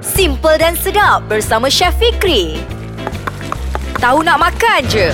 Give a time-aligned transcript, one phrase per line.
[0.00, 2.56] Simple dan sedap bersama Chef Fikri.
[4.00, 5.12] Tahu nak makan je.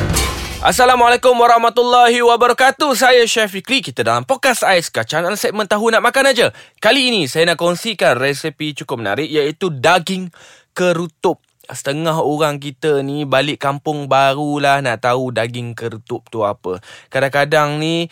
[0.63, 2.95] Assalamualaikum warahmatullahi wabarakatuh.
[2.95, 3.83] Saya Chef Fikri.
[3.83, 6.55] Kita dalam podcast Ais Kacang dalam segmen Tahu Nak Makan Aja.
[6.79, 10.31] Kali ini saya nak kongsikan resepi cukup menarik iaitu daging
[10.71, 11.43] kerutup.
[11.67, 16.79] Setengah orang kita ni balik kampung barulah nak tahu daging kerutup tu apa.
[17.11, 18.07] Kadang-kadang ni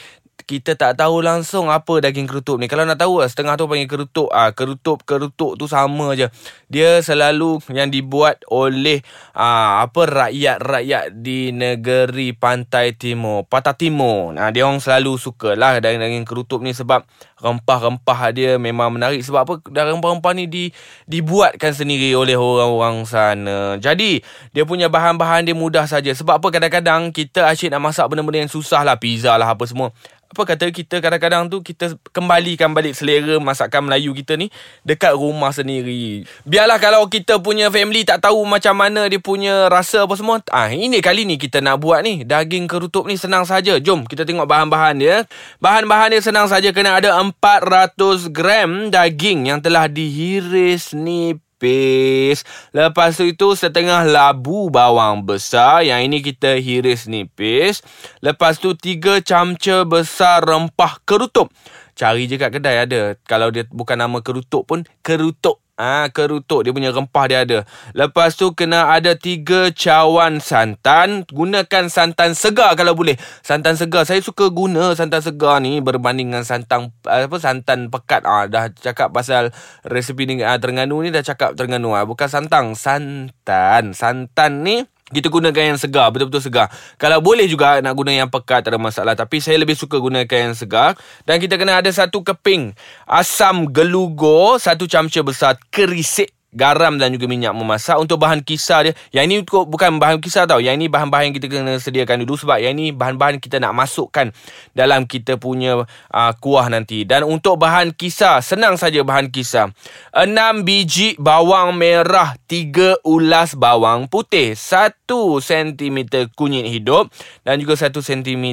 [0.44, 2.68] kita tak tahu langsung apa daging kerutup ni.
[2.68, 4.28] Kalau nak tahu lah, setengah tu panggil kerutup.
[4.28, 6.28] Ah, kerutup, kerutup tu sama je.
[6.68, 9.00] Dia selalu yang dibuat oleh
[9.32, 13.48] ah, apa rakyat-rakyat di negeri pantai timur.
[13.48, 14.36] Patah timur.
[14.36, 17.08] Nah, dia orang selalu suka lah daging-daging kerutup ni sebab
[17.40, 19.24] rempah-rempah dia memang menarik.
[19.24, 20.64] Sebab apa rempah-rempah ni di,
[21.08, 23.80] dibuatkan sendiri oleh orang-orang sana.
[23.80, 24.20] Jadi,
[24.52, 26.12] dia punya bahan-bahan dia mudah saja.
[26.12, 29.00] Sebab apa kadang-kadang kita asyik nak masak benda-benda yang susah lah.
[29.00, 29.90] Pizza lah apa semua
[30.34, 34.50] apa kata kita kadang-kadang tu kita kembalikan balik selera masakan Melayu kita ni
[34.82, 36.26] dekat rumah sendiri.
[36.42, 40.42] Biarlah kalau kita punya family tak tahu macam mana dia punya rasa apa semua.
[40.50, 43.78] Ah ini kali ni kita nak buat ni daging kerutup ni senang saja.
[43.78, 45.22] Jom kita tengok bahan-bahan dia.
[45.62, 52.42] Bahan-bahan dia senang saja kena ada 400 gram daging yang telah dihiris ni nipis.
[52.74, 55.86] Lepas tu itu setengah labu bawang besar.
[55.86, 57.80] Yang ini kita hiris nipis.
[58.18, 61.54] Lepas tu tiga camca besar rempah kerutup.
[61.94, 63.14] Cari je kat kedai ada.
[63.22, 65.63] Kalau dia bukan nama kerutup pun, kerutup.
[65.74, 67.66] Ah ha, kerutuk dia punya rempah dia ada.
[67.98, 71.26] Lepas tu kena ada tiga cawan santan.
[71.26, 73.18] Gunakan santan segar kalau boleh.
[73.42, 78.22] Santan segar saya suka guna santan segar ni berbanding dengan santan apa santan pekat.
[78.22, 79.50] Ah ha, dah cakap pasal
[79.82, 83.98] resepi ni ah, Terengganu ni dah cakap Terengganu ah ha, bukan santang, santan.
[83.98, 86.72] Santan ni kita gunakan yang segar Betul-betul segar.
[86.96, 89.12] Kalau boleh juga Nak guna yang pekat Tak ada masalah.
[89.12, 90.96] Tapi saya lebih suka Gunakan yang segar.
[91.28, 92.72] Dan kita kena ada Satu keping
[93.04, 98.94] Asam gelugo Satu camca besar Kerisik garam dan juga minyak memasak untuk bahan kisar dia.
[99.10, 100.62] Yang ini bukan bahan kisar tau.
[100.62, 104.30] Yang ini bahan-bahan yang kita kena sediakan dulu sebab yang ini bahan-bahan kita nak masukkan
[104.72, 107.02] dalam kita punya uh, kuah nanti.
[107.02, 109.74] Dan untuk bahan kisar, senang saja bahan kisar.
[110.14, 110.30] 6
[110.62, 114.94] biji bawang merah, 3 ulas bawang putih, 1
[115.42, 117.10] cm kunyit hidup
[117.42, 118.46] dan juga 1 cm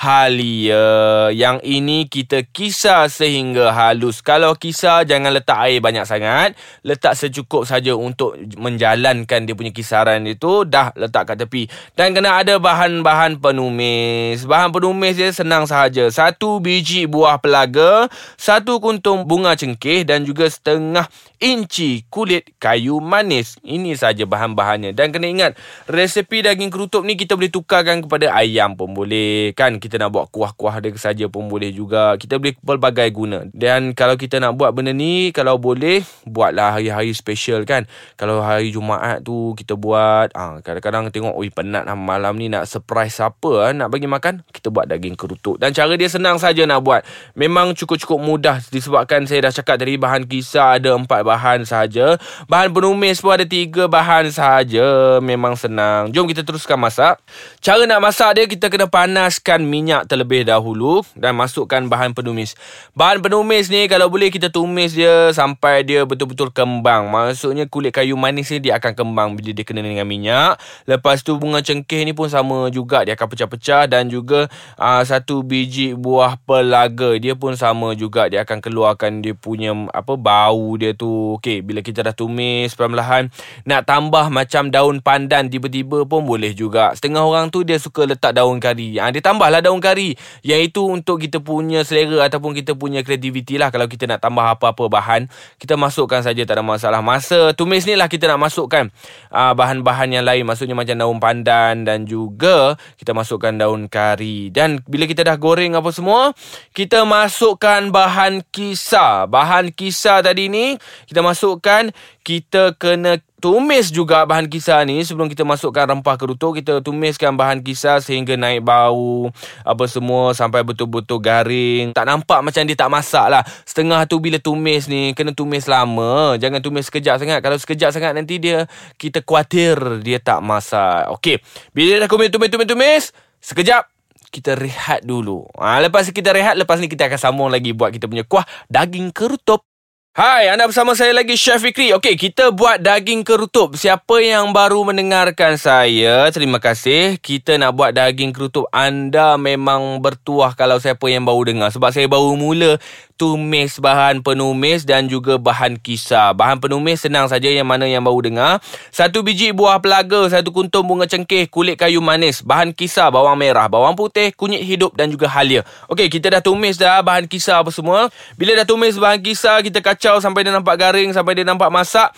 [0.00, 1.28] halia.
[1.30, 4.24] Yang ini kita kisar sehingga halus.
[4.24, 6.58] Kalau kisar jangan letak air banyak sangat.
[6.82, 10.64] Letak secukup saja untuk menjalankan dia punya kisaran itu.
[10.64, 11.68] Dah letak kat tepi.
[11.92, 14.48] Dan kena ada bahan-bahan penumis.
[14.48, 16.08] Bahan penumis dia senang sahaja.
[16.08, 18.08] Satu biji buah pelaga.
[18.40, 20.08] Satu kuntung bunga cengkeh.
[20.08, 21.04] Dan juga setengah
[21.40, 23.56] inci kulit kayu manis.
[23.64, 24.92] Ini saja bahan-bahannya.
[24.92, 25.56] Dan kena ingat,
[25.88, 29.56] resepi daging kerutup ni kita boleh tukarkan kepada ayam pun boleh.
[29.56, 32.14] Kan kita nak buat kuah-kuah dia saja pun boleh juga.
[32.20, 33.48] Kita boleh pelbagai guna.
[33.56, 37.88] Dan kalau kita nak buat benda ni, kalau boleh, buatlah hari-hari special kan.
[38.20, 42.68] Kalau hari Jumaat tu kita buat, ah kadang-kadang tengok, oi penat lah malam ni nak
[42.68, 45.56] surprise siapa ah, nak bagi makan, kita buat daging kerutuk.
[45.56, 47.00] Dan cara dia senang saja nak buat.
[47.32, 52.18] Memang cukup-cukup mudah disebabkan saya dah cakap tadi bahan kisar ada empat bahan saja.
[52.50, 55.20] Bahan penumis pun ada tiga bahan saja.
[55.22, 56.10] Memang senang.
[56.10, 57.22] Jom kita teruskan masak.
[57.62, 62.54] Cara nak masak dia, kita kena panaskan minyak minyak terlebih dahulu dan masukkan bahan penumis.
[62.94, 67.10] Bahan penumis ni kalau boleh kita tumis dia sampai dia betul-betul kembang.
[67.10, 70.62] Maksudnya kulit kayu manis ni dia akan kembang bila dia kena dengan minyak.
[70.86, 74.48] Lepas tu bunga cengkeh ni pun sama juga dia akan pecah-pecah dan juga
[74.80, 79.74] aa, ah, satu biji buah pelaga dia pun sama juga dia akan keluarkan dia punya
[79.90, 81.10] apa bau dia tu.
[81.40, 83.32] Okey, bila kita dah tumis perlahan
[83.68, 86.92] nak tambah macam daun pandan tiba-tiba pun boleh juga.
[86.96, 88.96] Setengah orang tu dia suka letak daun kari.
[88.96, 90.16] Ha, dia tambahlah daun kari.
[90.40, 93.68] Yang itu untuk kita punya selera ataupun kita punya kreativiti lah.
[93.68, 95.28] Kalau kita nak tambah apa-apa bahan
[95.60, 97.00] kita masukkan saja tak ada masalah.
[97.04, 98.88] Masa tumis ni lah kita nak masukkan
[99.30, 100.44] uh, bahan-bahan yang lain.
[100.44, 104.48] Maksudnya macam daun pandan dan juga kita masukkan daun kari.
[104.52, 106.32] Dan bila kita dah goreng apa semua
[106.72, 109.26] kita masukkan bahan kisar.
[109.30, 110.76] Bahan kisar tadi ni
[111.10, 111.90] kita masukkan
[112.22, 117.66] kita kena tumis juga bahan kisar ni sebelum kita masukkan rempah kerutuk kita tumiskan bahan
[117.66, 119.34] kisar sehingga naik bau
[119.66, 121.90] apa semua sampai betul-betul garing.
[121.98, 123.42] Tak nampak macam dia tak masak lah.
[123.66, 126.38] Setengah tu bila tumis ni kena tumis lama.
[126.38, 127.42] Jangan tumis sekejap sangat.
[127.42, 131.10] Kalau sekejap sangat nanti dia kita khawatir dia tak masak.
[131.18, 131.42] Okey,
[131.74, 133.04] bila dah tumis tumis tumis tumis
[133.42, 133.82] sekejap
[134.30, 135.42] kita rehat dulu.
[135.58, 139.10] Ha, lepas kita rehat lepas ni kita akan sambung lagi buat kita punya kuah daging
[139.10, 139.66] kerutup
[140.10, 141.94] Hai, anda bersama saya lagi Chef Fikri.
[141.94, 143.78] Okey, kita buat daging kerutup.
[143.78, 147.14] Siapa yang baru mendengarkan saya, terima kasih.
[147.22, 148.66] Kita nak buat daging kerutup.
[148.74, 151.70] Anda memang bertuah kalau siapa yang baru dengar.
[151.70, 152.82] Sebab saya baru mula
[153.20, 156.32] tumis bahan penumis dan juga bahan kisar.
[156.32, 158.64] Bahan penumis senang saja yang mana yang baru dengar.
[158.88, 163.68] Satu biji buah pelaga, satu kuntum bunga cengkeh, kulit kayu manis, bahan kisar, bawang merah,
[163.68, 165.62] bawang putih, kunyit hidup dan juga halia.
[165.86, 168.10] Okey, kita dah tumis dah bahan kisar apa semua.
[168.40, 172.10] Bila dah tumis bahan kisar, kita kacau sampai dia nampak garing, sampai dia nampak masak.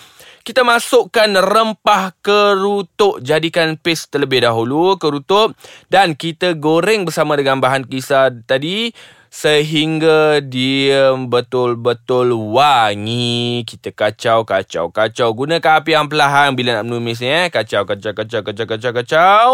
[0.42, 3.22] Kita masukkan rempah kerutuk.
[3.22, 5.54] Jadikan paste terlebih dahulu kerutuk.
[5.86, 8.90] Dan kita goreng bersama dengan bahan kisar tadi
[9.32, 13.64] sehingga dia betul-betul wangi.
[13.64, 15.28] Kita kacau, kacau, kacau.
[15.32, 17.32] Gunakan api yang perlahan bila nak menumis ni.
[17.32, 17.48] Eh.
[17.48, 19.44] Kacau, kacau, kacau, kacau, kacau, kacau.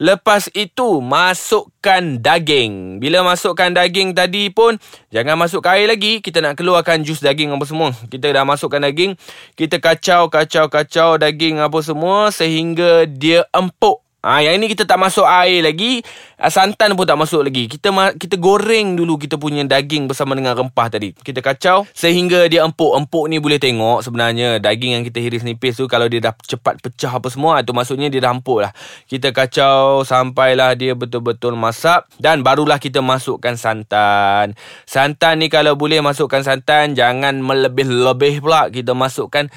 [0.00, 3.04] Lepas itu, masukkan daging.
[3.04, 4.80] Bila masukkan daging tadi pun,
[5.12, 6.24] jangan masukkan air lagi.
[6.24, 7.92] Kita nak keluarkan jus daging apa semua.
[8.08, 9.12] Kita dah masukkan daging.
[9.52, 14.07] Kita kacau, kacau, kacau daging apa semua sehingga dia empuk.
[14.28, 16.04] Ah, yang ini kita tak masuk air lagi,
[16.36, 17.64] ah, santan pun tak masuk lagi.
[17.64, 21.16] Kita ma- kita goreng dulu kita punya daging bersama dengan rempah tadi.
[21.16, 22.92] Kita kacau sehingga dia empuk.
[22.92, 26.76] Empuk ni boleh tengok sebenarnya daging yang kita hiris nipis tu kalau dia dah cepat
[26.84, 28.76] pecah apa semua, tu maksudnya dia dah empuk lah.
[29.08, 34.52] Kita kacau sampailah dia betul-betul masak dan barulah kita masukkan santan.
[34.84, 38.68] Santan ni kalau boleh masukkan santan, jangan melebih-lebih pula.
[38.68, 39.48] Kita masukkan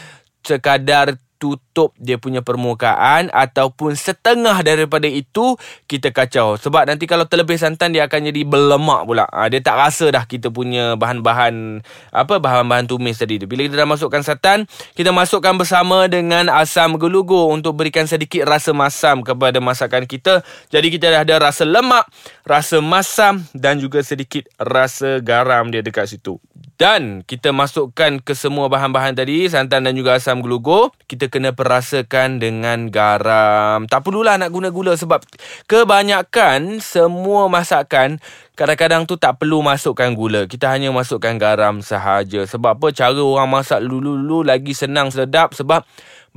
[0.47, 5.57] sekadar tutup dia punya permukaan ataupun setengah daripada itu
[5.89, 6.61] kita kacau.
[6.61, 9.25] Sebab nanti kalau terlebih santan dia akan jadi berlemak pula.
[9.33, 11.81] Ha, dia tak rasa dah kita punya bahan-bahan
[12.13, 13.49] apa bahan-bahan tumis tadi tu.
[13.49, 18.69] Bila kita dah masukkan santan kita masukkan bersama dengan asam gelugur untuk berikan sedikit rasa
[18.77, 20.45] masam kepada masakan kita.
[20.69, 22.05] Jadi kita dah ada rasa lemak
[22.45, 26.37] rasa masam dan juga sedikit rasa garam dia dekat situ.
[26.77, 32.43] Dan kita masukkan ke semua bahan-bahan tadi santan dan juga asam gelugur kita kena perasakan
[32.43, 33.87] dengan garam.
[33.87, 35.23] Tak perlulah nak guna gula sebab
[35.71, 38.19] kebanyakan semua masakan
[38.61, 40.45] kadang-kadang tu tak perlu masukkan gula.
[40.45, 42.45] Kita hanya masukkan garam sahaja.
[42.45, 42.93] Sebab apa?
[42.93, 45.57] Cara orang masak dulu-dulu lagi senang sedap.
[45.57, 45.81] Sebab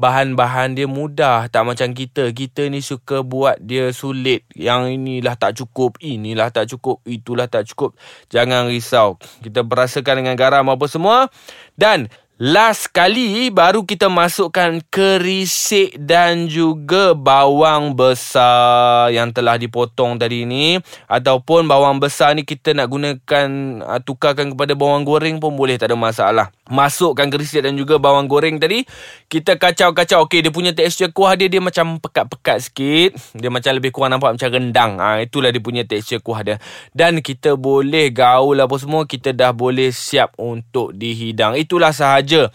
[0.01, 1.53] bahan-bahan dia mudah.
[1.53, 2.33] Tak macam kita.
[2.33, 4.49] Kita ni suka buat dia sulit.
[4.57, 6.01] Yang inilah tak cukup.
[6.01, 7.05] Inilah tak cukup.
[7.05, 7.93] Itulah tak cukup.
[8.33, 9.21] Jangan risau.
[9.45, 11.29] Kita perasakan dengan garam apa semua.
[11.77, 12.09] Dan
[12.45, 20.77] Last kali baru kita masukkan kerisik dan juga bawang besar yang telah dipotong tadi ni
[21.09, 23.49] ataupun bawang besar ni kita nak gunakan
[23.81, 26.53] uh, tukarkan kepada bawang goreng pun boleh tak ada masalah.
[26.69, 28.85] Masukkan kerisik dan juga bawang goreng tadi
[29.33, 30.29] kita kacau-kacau.
[30.29, 33.11] Okey dia punya tekstur kuah dia dia macam pekat-pekat sikit.
[33.41, 35.01] Dia macam lebih kurang nampak macam rendang.
[35.01, 36.61] Ha, itulah dia punya tekstur kuah dia.
[36.93, 41.57] Dan kita boleh gaul apa semua kita dah boleh siap untuk dihidang.
[41.57, 42.51] Itulah sahaja sahaja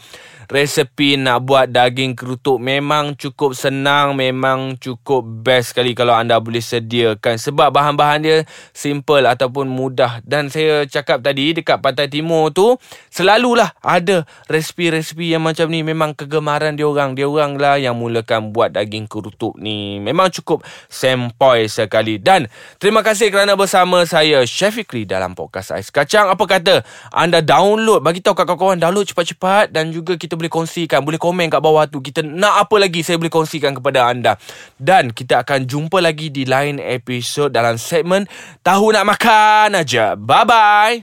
[0.50, 6.60] resepi nak buat daging kerutuk memang cukup senang memang cukup best sekali kalau anda boleh
[6.60, 7.38] sediakan.
[7.38, 8.38] Sebab bahan-bahan dia
[8.74, 10.26] simple ataupun mudah.
[10.26, 12.74] Dan saya cakap tadi dekat Pantai Timur tu
[13.14, 15.86] selalulah ada resepi-resepi yang macam ni.
[15.86, 17.14] Memang kegemaran dia orang.
[17.14, 20.02] Dia orang lah yang mulakan buat daging kerutuk ni.
[20.02, 22.18] Memang cukup sempoi sekali.
[22.18, 22.50] Dan
[22.82, 26.34] terima kasih kerana bersama saya Chef Fikri dalam podcast Ais Kacang.
[26.34, 26.82] Apa kata?
[27.14, 29.70] Anda download bagi tahu kat kawan-kawan download cepat-cepat.
[29.70, 33.20] Dan juga kita boleh kongsikan Boleh komen kat bawah tu Kita nak apa lagi Saya
[33.20, 34.40] boleh kongsikan kepada anda.
[34.80, 38.24] Dan kita akan jumpa lagi Di lain episod Dalam segmen
[38.64, 40.16] Tahu nak makan aja.
[40.16, 40.96] Bye bye